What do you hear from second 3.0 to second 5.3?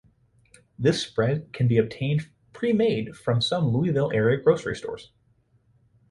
from some Louisville area grocery stores.